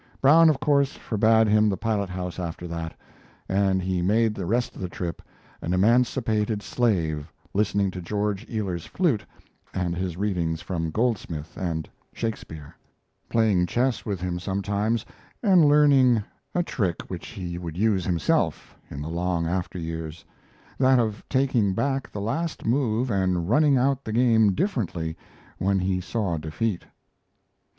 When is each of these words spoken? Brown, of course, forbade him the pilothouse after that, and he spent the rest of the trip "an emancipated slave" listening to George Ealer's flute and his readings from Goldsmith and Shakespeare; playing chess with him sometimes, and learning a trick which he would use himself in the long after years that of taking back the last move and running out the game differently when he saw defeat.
Brown, 0.19 0.49
of 0.49 0.59
course, 0.59 0.93
forbade 0.93 1.45
him 1.47 1.69
the 1.69 1.77
pilothouse 1.77 2.39
after 2.39 2.67
that, 2.67 2.95
and 3.47 3.83
he 3.83 4.01
spent 4.03 4.33
the 4.33 4.47
rest 4.47 4.75
of 4.75 4.81
the 4.81 4.89
trip 4.89 5.21
"an 5.61 5.73
emancipated 5.75 6.63
slave" 6.63 7.31
listening 7.53 7.91
to 7.91 8.01
George 8.01 8.43
Ealer's 8.49 8.87
flute 8.87 9.23
and 9.75 9.95
his 9.95 10.17
readings 10.17 10.59
from 10.59 10.89
Goldsmith 10.89 11.55
and 11.55 11.87
Shakespeare; 12.13 12.75
playing 13.29 13.67
chess 13.67 14.03
with 14.03 14.19
him 14.19 14.39
sometimes, 14.39 15.05
and 15.43 15.65
learning 15.65 16.23
a 16.55 16.63
trick 16.63 17.01
which 17.07 17.27
he 17.27 17.59
would 17.59 17.77
use 17.77 18.03
himself 18.03 18.75
in 18.89 19.03
the 19.03 19.07
long 19.07 19.45
after 19.45 19.77
years 19.77 20.25
that 20.79 20.97
of 20.97 21.23
taking 21.29 21.75
back 21.75 22.11
the 22.11 22.21
last 22.21 22.65
move 22.65 23.11
and 23.11 23.47
running 23.47 23.77
out 23.77 24.03
the 24.03 24.11
game 24.13 24.53
differently 24.53 25.15
when 25.59 25.77
he 25.77 26.01
saw 26.01 26.37
defeat. 26.37 26.85